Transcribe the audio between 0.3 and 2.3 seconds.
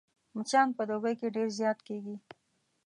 مچان په دوبي کې ډېر زيات کېږي